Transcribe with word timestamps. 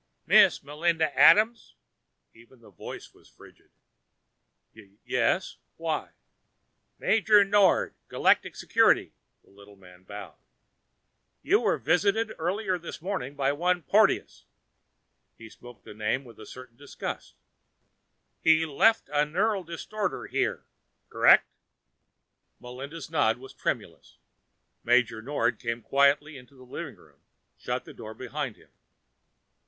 "Mrs. 0.27 0.63
Melinda 0.63 1.15
Adams?" 1.15 1.75
Even 2.33 2.59
the 2.59 2.71
voice 2.71 3.13
was 3.13 3.29
frigid. 3.29 3.69
"Y 4.75 4.93
Yes. 5.05 5.57
Why" 5.77 6.13
"Major 7.07 7.45
Nord, 7.45 7.93
Galactic 8.07 8.55
Security." 8.55 9.13
The 9.43 9.51
little 9.51 9.75
man 9.75 10.01
bowed. 10.01 10.39
"You 11.43 11.59
were 11.61 11.77
visited 11.77 12.33
early 12.39 12.75
this 12.79 12.99
morning 12.99 13.35
by 13.35 13.51
one 13.51 13.83
Porteous." 13.83 14.45
He 15.37 15.51
spoke 15.51 15.83
the 15.83 15.93
name 15.93 16.23
with 16.25 16.39
a 16.39 16.47
certain 16.47 16.77
disgust. 16.77 17.35
"He 18.41 18.65
left 18.65 19.07
a 19.09 19.23
neural 19.23 19.63
distorter 19.63 20.25
here. 20.25 20.65
Correct?" 21.09 21.45
Melinda's 22.59 23.11
nod 23.11 23.37
was 23.37 23.53
tremulous. 23.53 24.17
Major 24.83 25.21
Nord 25.21 25.59
came 25.59 25.83
quietly 25.83 26.37
into 26.37 26.55
the 26.55 26.63
living 26.63 26.95
room, 26.95 27.19
shut 27.55 27.85
the 27.85 27.93
door 27.93 28.15
behind 28.15 28.55
him. 28.55 28.69